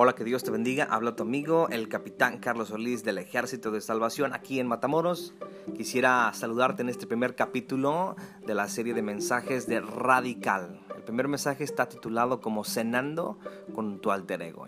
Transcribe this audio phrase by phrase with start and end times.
[0.00, 0.84] Hola, que Dios te bendiga.
[0.84, 5.34] Habla tu amigo, el capitán Carlos Solís del Ejército de Salvación aquí en Matamoros.
[5.76, 8.14] Quisiera saludarte en este primer capítulo
[8.46, 10.78] de la serie de mensajes de Radical.
[10.94, 13.40] El primer mensaje está titulado como Cenando
[13.74, 14.66] con tu alter ego.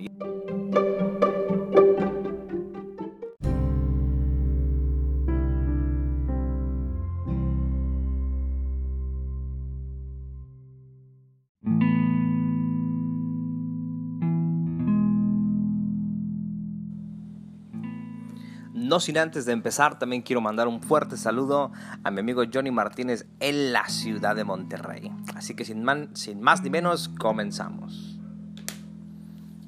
[18.90, 21.70] No sin antes de empezar, también quiero mandar un fuerte saludo
[22.02, 25.12] a mi amigo Johnny Martínez en la ciudad de Monterrey.
[25.36, 28.18] Así que sin, sin más ni menos, comenzamos.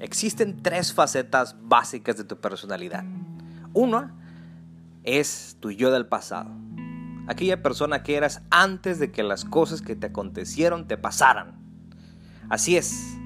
[0.01, 3.05] Existen tres facetas básicas de tu personalidad.
[3.73, 4.13] Una
[5.05, 6.51] es tu yo del pasado.
[7.29, 11.61] Aquella persona que eras antes de que las cosas que te acontecieron te pasaran.
[12.49, 13.17] Así es.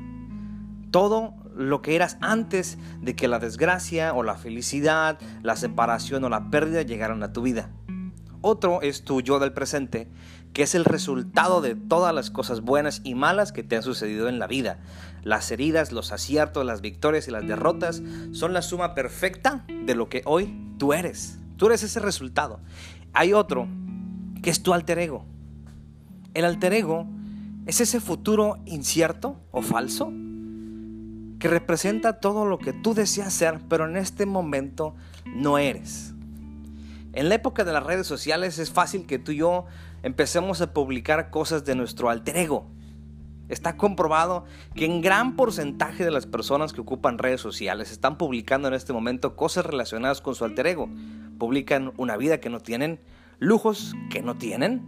[0.96, 6.30] Todo lo que eras antes de que la desgracia o la felicidad, la separación o
[6.30, 7.68] la pérdida llegaran a tu vida.
[8.40, 10.08] Otro es tu yo del presente,
[10.54, 14.30] que es el resultado de todas las cosas buenas y malas que te han sucedido
[14.30, 14.78] en la vida.
[15.22, 20.08] Las heridas, los aciertos, las victorias y las derrotas son la suma perfecta de lo
[20.08, 21.38] que hoy tú eres.
[21.58, 22.60] Tú eres ese resultado.
[23.12, 23.68] Hay otro
[24.42, 25.26] que es tu alter ego.
[26.32, 27.06] El alter ego
[27.66, 30.10] es ese futuro incierto o falso
[31.46, 36.12] que representa todo lo que tú deseas ser, pero en este momento no eres.
[37.12, 39.64] En la época de las redes sociales es fácil que tú y yo
[40.02, 42.66] empecemos a publicar cosas de nuestro alter ego.
[43.48, 44.44] Está comprobado
[44.74, 48.92] que en gran porcentaje de las personas que ocupan redes sociales están publicando en este
[48.92, 50.88] momento cosas relacionadas con su alter ego.
[51.38, 52.98] Publican una vida que no tienen,
[53.38, 54.82] lujos que no tienen,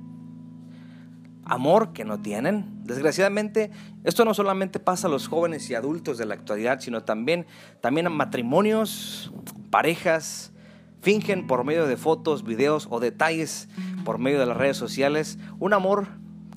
[1.49, 2.85] amor que no tienen.
[2.85, 3.71] Desgraciadamente,
[4.05, 7.47] esto no solamente pasa a los jóvenes y adultos de la actualidad, sino también,
[7.81, 9.33] también a matrimonios,
[9.71, 10.53] parejas,
[11.01, 13.69] fingen por medio de fotos, videos o detalles
[14.05, 16.09] por medio de las redes sociales un amor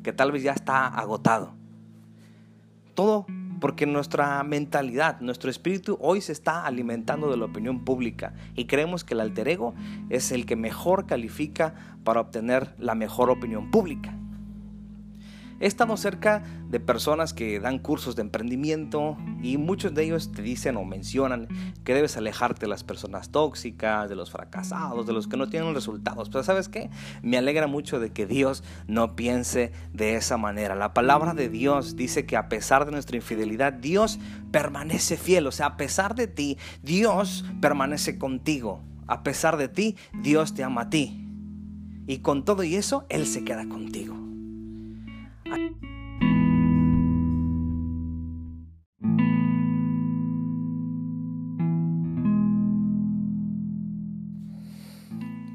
[0.04, 1.54] que tal vez ya está agotado.
[2.96, 3.26] Todo
[3.60, 9.04] porque nuestra mentalidad, nuestro espíritu hoy se está alimentando de la opinión pública y creemos
[9.04, 9.76] que el alter ego
[10.10, 14.18] es el que mejor califica para obtener la mejor opinión pública.
[15.62, 20.76] Estamos cerca de personas que dan cursos de emprendimiento y muchos de ellos te dicen
[20.76, 21.48] o mencionan
[21.84, 25.76] que debes alejarte de las personas tóxicas, de los fracasados, de los que no tienen
[25.76, 26.30] resultados.
[26.30, 26.90] Pero sabes qué?
[27.22, 30.74] Me alegra mucho de que Dios no piense de esa manera.
[30.74, 34.18] La palabra de Dios dice que a pesar de nuestra infidelidad, Dios
[34.50, 35.46] permanece fiel.
[35.46, 38.82] O sea, a pesar de ti, Dios permanece contigo.
[39.06, 41.24] A pesar de ti, Dios te ama a ti.
[42.08, 44.21] Y con todo y eso, Él se queda contigo.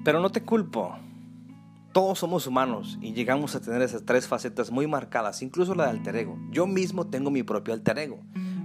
[0.07, 0.97] Pero no te culpo.
[1.93, 5.91] Todos somos humanos y llegamos a tener esas tres facetas muy marcadas, incluso la de
[5.91, 6.39] alter ego.
[6.53, 8.21] Yo mismo tengo mi propio alter ego.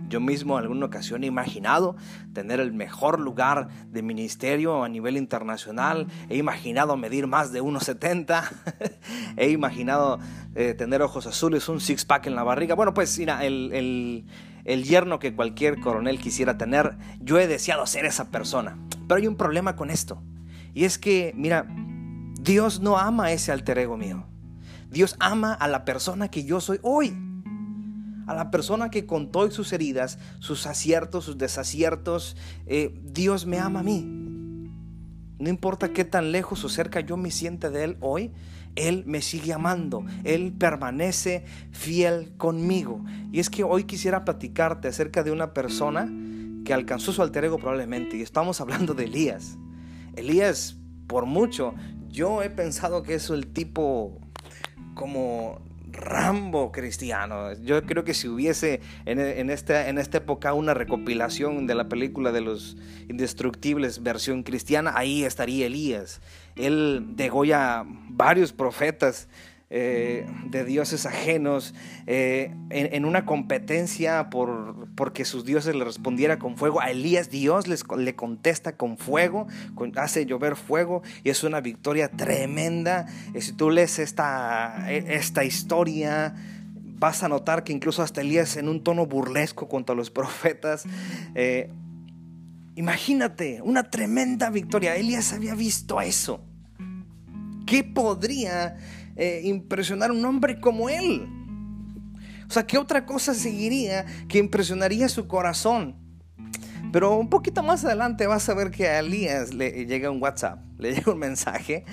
[0.07, 1.95] Yo mismo en alguna ocasión he imaginado
[2.31, 6.05] tener el mejor lugar de ministerio a nivel internacional.
[6.29, 8.43] He imaginado medir más de 1,70.
[9.35, 10.19] he imaginado
[10.53, 12.75] eh, tener ojos azules, un six-pack en la barriga.
[12.75, 14.25] Bueno, pues mira, el, el,
[14.63, 18.77] el yerno que cualquier coronel quisiera tener, yo he deseado ser esa persona.
[19.07, 20.21] Pero hay un problema con esto.
[20.73, 21.67] Y es que, mira,
[22.39, 24.25] Dios no ama ese alter ego mío.
[24.89, 27.15] Dios ama a la persona que yo soy hoy.
[28.27, 33.59] A la persona que con todas sus heridas, sus aciertos, sus desaciertos, eh, Dios me
[33.59, 34.21] ama a mí.
[35.39, 38.31] No importa qué tan lejos o cerca yo me siente de Él hoy,
[38.75, 40.05] Él me sigue amando.
[40.23, 43.03] Él permanece fiel conmigo.
[43.31, 46.07] Y es que hoy quisiera platicarte acerca de una persona
[46.63, 48.17] que alcanzó su alter ego probablemente.
[48.17, 49.57] Y estamos hablando de Elías.
[50.15, 50.77] Elías,
[51.07, 51.73] por mucho,
[52.09, 54.19] yo he pensado que es el tipo
[54.93, 55.61] como
[55.91, 57.53] Rambo cristiano.
[57.53, 62.31] Yo creo que si hubiese en, esta, en esta época una recopilación de la película
[62.31, 62.77] de los
[63.09, 66.21] indestructibles versión cristiana, ahí estaría Elías.
[66.55, 69.27] Él degolla varios profetas
[69.73, 71.73] eh, de dioses ajenos,
[72.05, 76.81] eh, en, una competencia por, porque sus dioses le respondiera con fuego.
[76.81, 79.47] A Elías Dios les, le contesta con fuego,
[79.95, 83.05] hace llover fuego y es una victoria tremenda.
[83.33, 86.35] Y si tú lees esta, esta historia,
[87.01, 90.83] vas a notar que incluso hasta Elías en un tono burlesco contra los profetas.
[91.33, 91.71] Eh,
[92.75, 94.97] imagínate, una tremenda victoria.
[94.97, 96.43] Elías había visto eso.
[97.65, 98.75] ¿Qué podría
[99.15, 101.27] eh, impresionar a un hombre como él.
[102.47, 105.95] O sea, ¿qué otra cosa seguiría que impresionaría su corazón?
[106.91, 110.59] Pero un poquito más adelante vas a ver que a Elías le llega un WhatsApp,
[110.77, 111.85] le llega un mensaje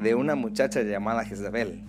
[0.00, 1.84] de una muchacha llamada Jezebel,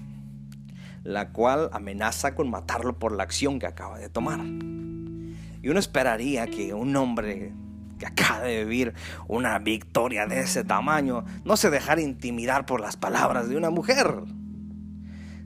[1.03, 4.41] la cual amenaza con matarlo por la acción que acaba de tomar.
[4.41, 7.53] Y uno esperaría que un hombre
[7.97, 8.93] que acaba de vivir
[9.27, 14.23] una victoria de ese tamaño no se dejara intimidar por las palabras de una mujer.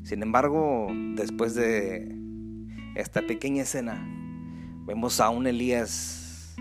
[0.05, 2.15] Sin embargo, después de
[2.95, 4.07] esta pequeña escena,
[4.85, 6.53] vemos a un Elías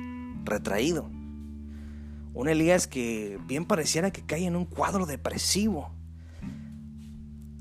[0.44, 1.10] retraído.
[2.32, 5.90] Un Elías que bien pareciera que cae en un cuadro depresivo.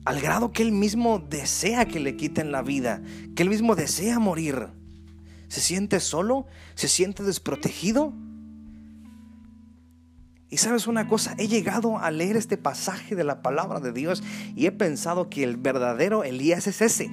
[0.05, 3.01] Al grado que él mismo desea que le quiten la vida,
[3.35, 4.69] que él mismo desea morir.
[5.49, 6.47] ¿Se siente solo?
[6.75, 8.13] ¿Se siente desprotegido?
[10.53, 14.21] Y sabes una cosa, he llegado a leer este pasaje de la palabra de Dios
[14.55, 17.11] y he pensado que el verdadero Elías es ese.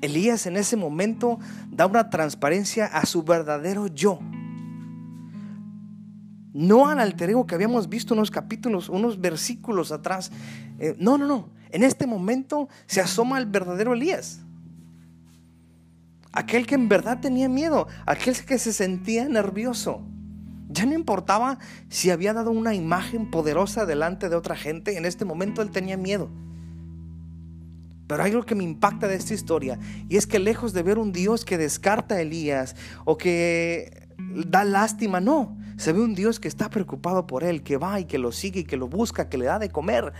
[0.00, 1.38] Elías en ese momento
[1.70, 4.18] da una transparencia a su verdadero yo.
[6.52, 10.32] No al alter ego que habíamos visto unos capítulos, unos versículos atrás.
[10.80, 11.50] Eh, no, no, no.
[11.70, 14.40] En este momento se asoma el verdadero Elías.
[16.32, 20.02] Aquel que en verdad tenía miedo, aquel que se sentía nervioso.
[20.72, 21.58] Ya no importaba
[21.88, 25.96] si había dado una imagen poderosa delante de otra gente, en este momento él tenía
[25.96, 26.30] miedo.
[28.06, 29.78] Pero hay algo que me impacta de esta historia
[30.08, 32.74] y es que lejos de ver un Dios que descarta a Elías
[33.04, 34.08] o que
[34.46, 38.04] da lástima, no, se ve un Dios que está preocupado por él, que va y
[38.04, 40.12] que lo sigue y que lo busca, que le da de comer.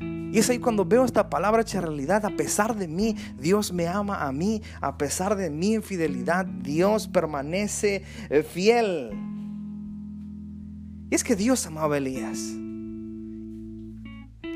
[0.00, 2.24] Y es ahí cuando veo esta palabra hecha realidad.
[2.26, 4.62] A pesar de mí, Dios me ama a mí.
[4.80, 9.35] A pesar de mi infidelidad, Dios permanece eh, fiel.
[11.10, 12.38] Y es que Dios amaba a Elías.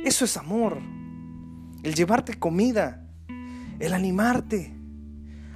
[0.04, 0.78] Eso es amor.
[1.82, 3.06] El llevarte comida.
[3.78, 4.74] El animarte.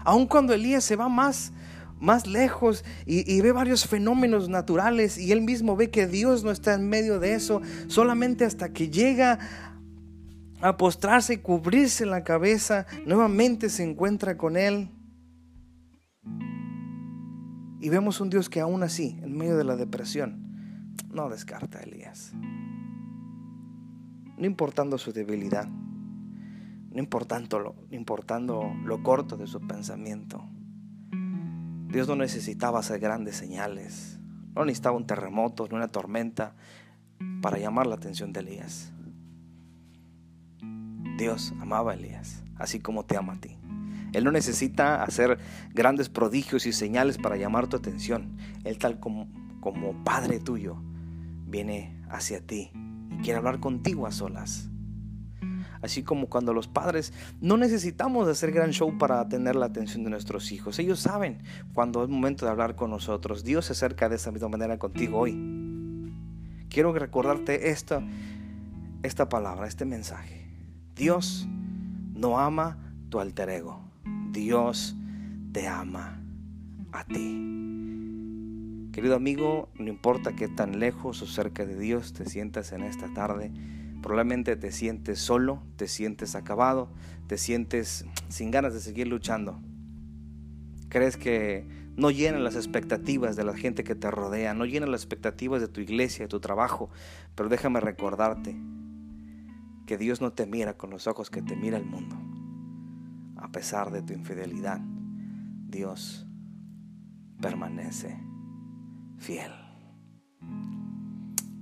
[0.04, 1.52] Aun cuando Elías se va más,
[1.98, 6.50] más lejos y, y, ve varios fenómenos naturales y él mismo ve que Dios no
[6.50, 9.38] está en medio de eso, solamente hasta que llega
[10.60, 14.90] a postrarse y cubrirse la cabeza, nuevamente se encuentra con Él.
[17.80, 20.43] Y vemos un Dios que aún así, en medio de la depresión,
[21.12, 22.32] no descarta a Elías.
[24.36, 30.44] No importando su debilidad, no importando lo, no importando lo corto de su pensamiento.
[31.88, 34.18] Dios no necesitaba hacer grandes señales,
[34.54, 36.54] no necesitaba un terremoto ni una tormenta
[37.40, 38.92] para llamar la atención de Elías.
[41.16, 43.56] Dios amaba a Elías, así como te ama a ti.
[44.12, 45.38] Él no necesita hacer
[45.72, 48.36] grandes prodigios y señales para llamar tu atención.
[48.62, 49.28] Él tal como,
[49.64, 50.76] como Padre tuyo
[51.46, 52.70] viene hacia ti
[53.10, 54.68] y quiere hablar contigo a solas.
[55.80, 60.10] Así como cuando los padres no necesitamos hacer gran show para tener la atención de
[60.10, 60.78] nuestros hijos.
[60.78, 63.44] Ellos saben cuando es momento de hablar con nosotros.
[63.44, 65.32] Dios se acerca de esa misma manera contigo hoy.
[66.68, 68.02] Quiero recordarte esta,
[69.02, 70.46] esta palabra, este mensaje.
[70.94, 71.46] Dios
[72.14, 72.78] no ama
[73.10, 73.80] tu alter ego.
[74.30, 74.96] Dios
[75.52, 76.20] te ama
[76.92, 77.63] a ti.
[78.94, 83.12] Querido amigo, no importa qué tan lejos o cerca de Dios te sientas en esta
[83.12, 83.50] tarde,
[84.00, 86.92] probablemente te sientes solo, te sientes acabado,
[87.26, 89.60] te sientes sin ganas de seguir luchando.
[90.90, 91.66] Crees que
[91.96, 95.66] no llenan las expectativas de la gente que te rodea, no llenan las expectativas de
[95.66, 96.88] tu iglesia, de tu trabajo,
[97.34, 98.54] pero déjame recordarte
[99.86, 102.16] que Dios no te mira con los ojos que te mira el mundo.
[103.38, 104.80] A pesar de tu infidelidad,
[105.66, 106.28] Dios
[107.40, 108.33] permanece
[109.18, 109.52] fiel.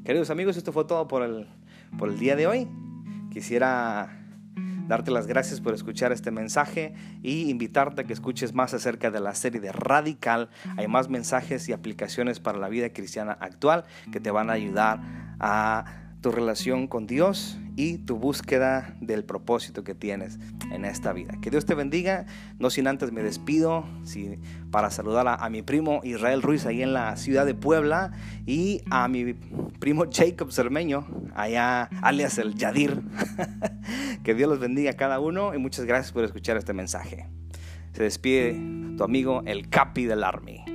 [0.05, 1.47] Queridos amigos, esto fue todo por el,
[1.99, 2.69] por el día de hoy.
[3.31, 4.19] Quisiera
[4.89, 9.21] darte las gracias por escuchar este mensaje y invitarte a que escuches más acerca de
[9.21, 10.51] la serie de Radical.
[10.77, 15.01] Hay más mensajes y aplicaciones para la vida cristiana actual que te van a ayudar
[15.39, 15.85] a
[16.21, 20.39] tu relación con Dios y tu búsqueda del propósito que tienes
[20.71, 21.35] en esta vida.
[21.41, 22.27] Que Dios te bendiga.
[22.59, 23.85] No sin antes me despido
[24.71, 28.13] para saludar a, mi primo Israel Ruiz ahí en la ciudad de Puebla
[28.47, 29.35] y a mi
[29.79, 33.03] primo Jacob Cermeño allá alias el Yadir.
[34.25, 37.29] que Dios los bendiga a cada uno y muchas gracias por escuchar este mensaje.
[37.93, 38.53] Se despide
[38.97, 40.72] tu amigo el Capi del Army.